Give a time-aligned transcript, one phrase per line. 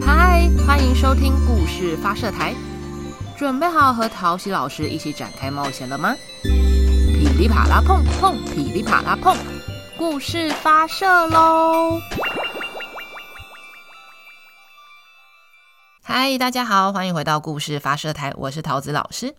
[0.00, 2.54] 嗨，欢迎收听故事发射台，
[3.36, 6.16] 准备好和陶喜老师一起展开冒险了吗？
[6.42, 9.36] 噼里啪啦碰碰，噼里啪啦碰，
[9.98, 12.00] 故事发射喽！
[16.02, 19.34] 嗨，大家好，欢迎回到故事发射台，我是桃子老师。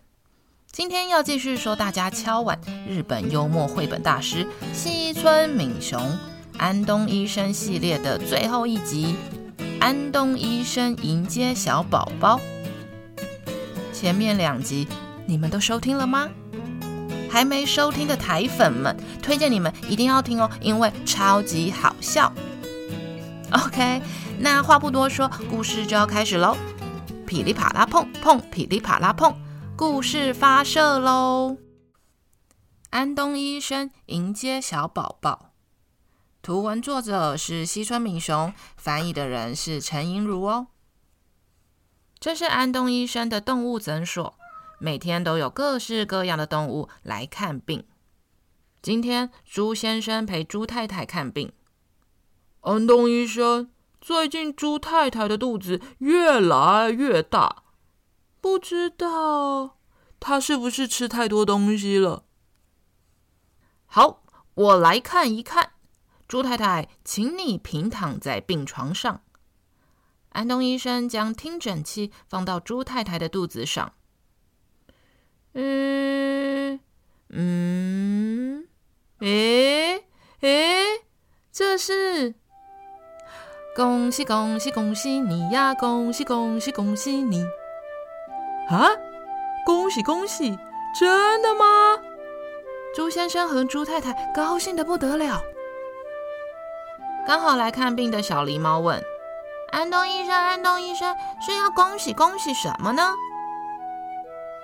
[0.70, 6.00] 今天要继续说大家敲碗日本幽默绘本大师西村敏雄
[6.58, 9.16] 安东医生系列的最后一集。
[9.80, 12.40] 安东医生迎接小宝宝。
[13.92, 14.86] 前面两集
[15.26, 16.28] 你们都收听了吗？
[17.30, 22.32] 还没收听的台粉们，推荐你们一定要听哦，因为超级好笑。
[23.50, 24.00] OK，
[24.38, 26.56] 那话不多说，故事就要开始喽！
[27.26, 29.34] 噼里啪啦碰碰，噼里啪啦碰，
[29.76, 31.56] 故事发射喽！
[32.90, 35.53] 安东医生迎接小宝宝。
[36.44, 40.66] 图文作者是西村敏雄，翻译的人是陈莹如哦。
[42.20, 44.38] 这是安东医生的动物诊所，
[44.78, 47.86] 每天都有各式各样的动物来看病。
[48.82, 51.50] 今天猪先生陪猪太太看病。
[52.60, 57.62] 安东医生，最近猪太太的肚子越来越大，
[58.42, 59.78] 不知道
[60.20, 62.24] 她是不是吃太多东西了？
[63.86, 64.22] 好，
[64.52, 65.70] 我来看一看。
[66.34, 69.20] 朱太太，请你平躺在病床上。
[70.30, 73.92] 安东医生将听诊器放到朱太太的肚子上。
[75.52, 76.80] 嗯
[77.28, 78.66] 嗯，
[79.20, 80.06] 诶
[80.40, 81.04] 诶，
[81.52, 82.34] 这是
[83.76, 85.72] 恭喜恭喜恭喜你呀！
[85.72, 87.44] 恭喜恭喜恭喜你！
[88.70, 88.88] 啊，
[89.64, 90.58] 恭喜恭喜！
[90.98, 91.64] 真的吗？
[92.92, 95.40] 朱先生和朱太太高兴的不得了。
[97.26, 99.02] 刚好来看病的小狸猫问
[99.72, 103.14] ：“安东医生，安东医生是要恭喜恭喜什么呢？”“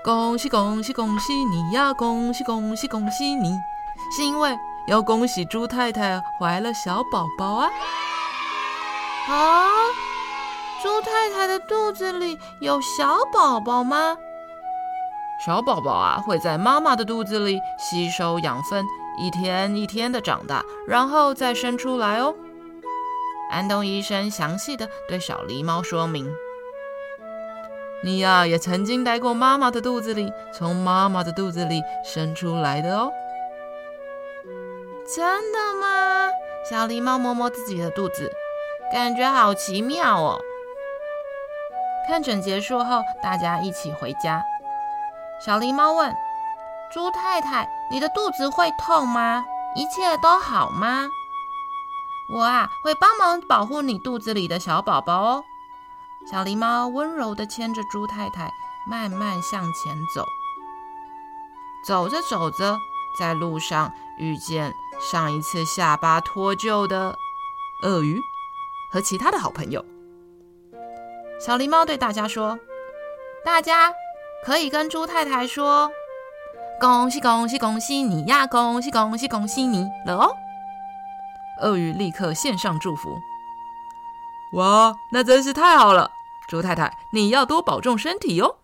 [0.04, 1.94] 恭喜恭喜恭喜你呀！
[1.94, 3.58] 恭喜恭喜恭喜你！
[4.14, 4.54] 是因为
[4.86, 7.70] 要恭喜猪太太怀了小宝宝啊
[9.28, 9.68] ！”“啊，
[10.82, 14.18] 猪太太的肚子里有小宝宝吗
[15.46, 18.84] ？”“小宝宝啊，会在妈妈的肚子里吸收养分，
[19.18, 22.34] 一天一天的长大，然后再生出来哦。”
[23.50, 26.32] 安东医生详细地对小狸猫说明
[28.02, 33.12] ：“你呀，也曾经待过妈妈的肚子里，从妈妈的肚子里生出来的哦。”
[35.14, 36.30] 真的吗？
[36.70, 38.30] 小狸猫摸摸自己的肚子，
[38.92, 40.40] 感觉好奇妙哦。
[42.06, 44.42] 看诊结束后，大家一起回家。
[45.44, 46.14] 小狸猫问
[46.92, 49.44] ：“猪太太，你的肚子会痛吗？
[49.74, 51.08] 一切都好吗？”
[52.32, 55.44] 我啊，会帮忙保护你肚子里的小宝宝哦。
[56.30, 58.50] 小狸猫温柔地牵着猪太太，
[58.86, 60.24] 慢慢向前走。
[61.84, 62.78] 走着走着，
[63.18, 67.16] 在路上遇见上一次下巴脱臼的
[67.82, 68.20] 鳄鱼
[68.92, 69.84] 和其他的好朋友。
[71.40, 72.58] 小狸猫对大家说
[73.44, 73.92] ：“大家
[74.44, 75.90] 可以跟猪太太说，
[76.78, 78.46] 恭喜恭喜恭喜你呀！
[78.46, 80.30] 恭喜恭喜恭喜你了哦。”
[81.60, 83.18] 鳄鱼立刻献上祝福。
[84.54, 86.10] 哇，那真是太好了！
[86.48, 88.58] 猪太太，你要多保重身体哟。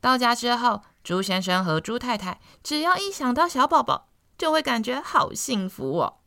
[0.00, 6.18] 到家之后，猪先生和猪太太只要一想到小宝宝，就会感觉好幸福哦。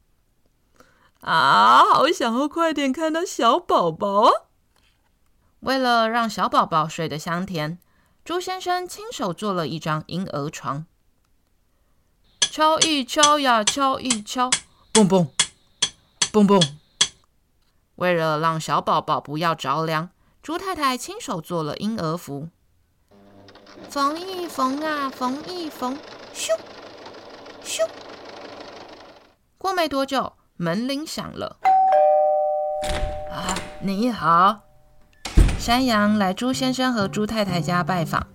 [1.19, 4.31] 啊，好想要快点看到小宝宝啊！
[5.59, 7.79] 为了让小宝宝睡得香甜，
[8.23, 10.85] 猪先生亲手做了一张婴儿床。
[12.39, 14.49] 敲一敲呀，敲一敲。
[14.95, 15.27] 蹦蹦
[16.31, 16.61] 蹦蹦，
[17.95, 20.09] 为了让小宝宝不要着凉，
[20.41, 22.47] 猪太太亲手做了婴儿服。
[23.89, 25.97] 缝一缝啊，缝一缝，
[26.33, 26.47] 咻
[27.61, 27.85] 咻。
[29.57, 31.57] 过没多久，门铃响了。
[33.29, 34.61] 啊，你好，
[35.59, 38.25] 山羊来猪先生和猪太太家拜访。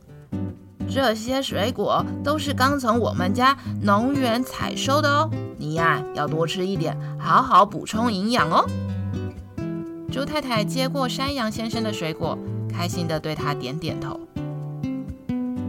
[0.93, 5.31] 这些水果都是刚从我们家农园采收的哦，
[5.61, 8.65] 你呀要多吃一点，好好补充营养哦。
[10.11, 14.19] 猪太太接过山羊先生的水果，开心地对他点点头。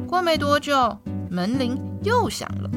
[0.07, 0.97] 过没多久，
[1.29, 2.69] 门铃又响了。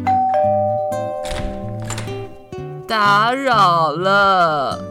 [2.88, 4.82] 打扰了。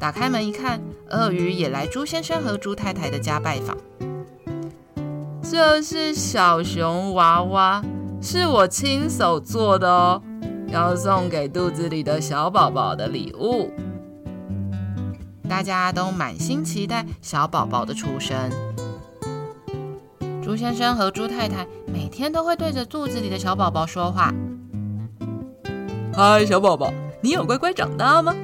[0.00, 3.76] 打开门一看，鳄鱼也来猪先生和猪太太的家拜访。
[5.42, 7.84] 这是小熊娃娃，
[8.22, 10.22] 是我亲手做的哦，
[10.68, 13.70] 要送给肚子里的小宝宝的礼物。
[15.48, 18.36] 大家都满心期待小宝宝的出生。
[20.42, 24.32] 猪先生和猪太太每天都会对着肚子里的小宝宝说话
[26.14, 28.34] ：“嗨，小宝宝，你有乖乖长大吗？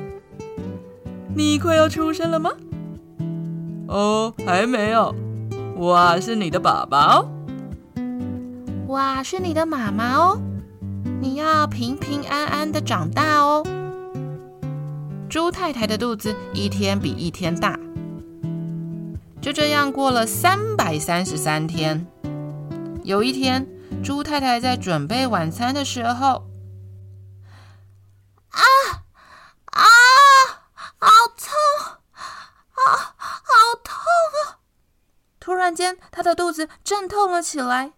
[1.35, 2.51] 你快要出生了吗？
[3.89, 5.15] 哦，还没有。
[5.77, 7.29] 我啊，是你的爸爸哦。
[8.87, 10.41] 我啊，是你的妈妈哦。
[11.23, 13.65] 你要平平安安的长大哦。”
[15.31, 17.79] 猪太太的肚子一天比一天大，
[19.41, 22.05] 就这样过了三百三十三天。
[23.05, 23.65] 有一天，
[24.03, 26.45] 猪太太在准备晚餐的时候，
[28.51, 28.61] 啊
[29.67, 29.85] 啊，
[30.99, 31.09] 好
[31.39, 31.55] 痛，
[32.73, 33.53] 啊，好
[33.85, 33.95] 痛
[34.45, 34.59] 啊！
[35.39, 37.93] 突然间，她的肚子阵痛了起来。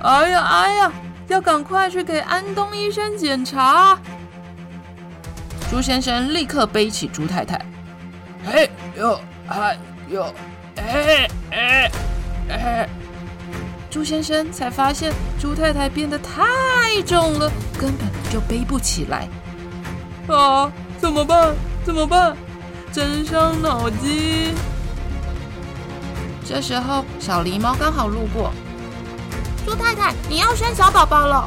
[0.00, 0.92] 哎呀哎呀，
[1.28, 3.98] 要赶快去给安东医生检查。
[5.70, 7.60] 朱先生立刻背起朱太太，
[8.44, 9.78] 嘿呦嗨
[10.08, 10.34] 呦，
[10.76, 11.90] 哎哎
[12.48, 12.88] 哎！
[13.90, 19.28] 猪先生才发现朱太太变得太重了，根本就背不起来。
[20.28, 21.54] 啊，怎么办？
[21.84, 22.34] 怎么办？
[22.90, 24.54] 真伤脑筋。
[26.46, 28.50] 这时候，小狸猫刚好路过。
[29.68, 31.46] 猪太太，你要生小宝宝了。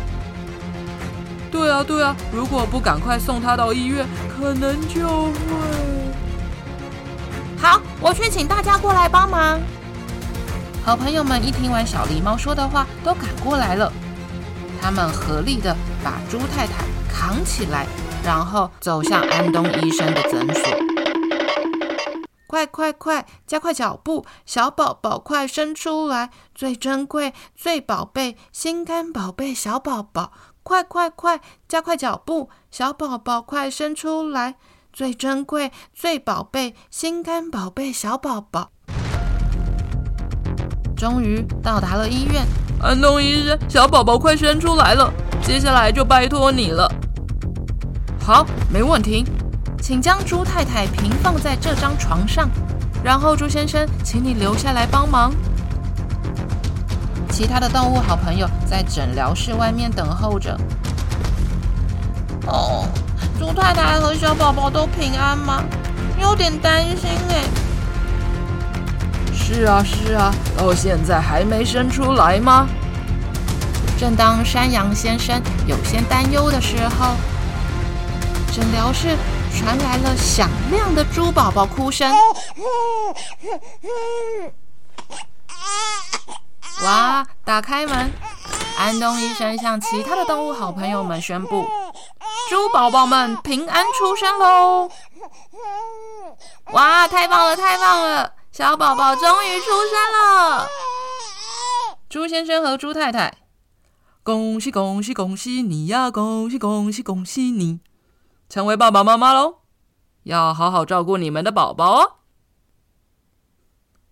[1.51, 5.31] 对啊，对啊，如果不赶快送他到医院，可能就会……
[7.59, 9.59] 好，我去请大家过来帮忙。
[10.85, 13.91] 好朋友们一听完小狸猫说的话，都赶过来了。
[14.79, 17.88] 他们合力的把猪太太扛起来，
[18.23, 20.91] 然后走向安东医生的诊所。
[22.62, 26.30] 快快快，加快脚步，小宝宝快生出来！
[26.54, 30.31] 最珍贵、最宝贝、心肝宝贝小宝宝。
[30.62, 32.50] 快快快，加快脚步！
[32.69, 34.58] 小宝宝快生出来，
[34.94, 38.69] 最珍贵、最宝贝、心肝宝贝小宝宝。
[40.96, 42.46] 终于到达了医院，
[42.80, 45.12] 安东医生，小宝宝快生出来了，
[45.42, 46.88] 接下来就拜托你了。
[48.22, 49.25] 好，没问题，
[49.81, 52.48] 请将猪太太平放在这张床上，
[53.04, 55.33] 然后猪先生，请你留下来帮忙。
[57.31, 60.56] 其他的动物好朋友在诊疗室外面等候着。
[62.45, 62.88] 哦，
[63.39, 65.63] 猪太太和小宝宝都平安吗？
[66.19, 67.44] 有点担心哎。
[69.33, 72.68] 是啊是啊，到现在还没生出来吗？
[73.98, 77.16] 正当山羊先生有些担忧的时候，
[78.51, 79.18] 诊疗室
[79.57, 82.12] 传来了响亮的猪宝宝哭声。
[86.83, 87.25] 哇！
[87.45, 88.12] 打开门，
[88.77, 91.68] 安东医生向其他的动物好朋友们宣布：
[92.50, 94.89] 猪宝宝们平安出生喽！
[96.71, 97.07] 哇！
[97.07, 98.33] 太棒了，太棒了！
[98.52, 100.68] 小宝宝终于出生了！
[102.09, 103.33] 猪先生和猪太太，
[104.23, 106.09] 恭喜恭喜恭喜你呀！
[106.09, 107.80] 恭喜恭喜恭喜你，
[108.52, 109.60] 成为爸爸妈妈喽！
[110.24, 112.12] 要好好照顾你们的宝宝哦。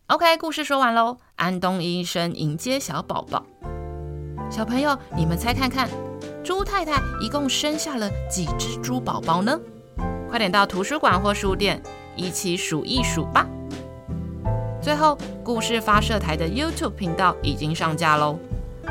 [0.07, 1.17] OK，故事说完喽。
[1.35, 3.45] 安东医生迎接小宝宝，
[4.49, 5.89] 小朋友，你们猜看看，
[6.41, 9.59] 猪太太一共生下了几只猪宝宝呢？
[10.29, 11.83] 快点到图书馆或书店
[12.15, 13.45] 一起数一数吧。
[14.81, 18.39] 最后，故事发射台的 YouTube 频道已经上架喽，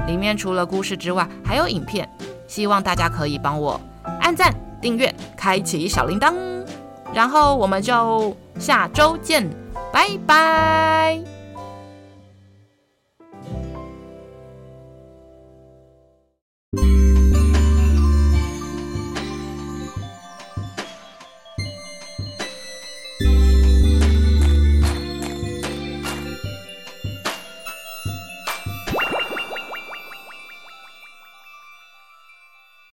[0.07, 2.07] 里面除了故事之外，还有影片，
[2.47, 3.81] 希望大家可以帮我
[4.21, 6.35] 按赞、订阅、开启小铃铛，
[7.13, 9.49] 然后我们就下周见。
[9.93, 11.38] 拜拜。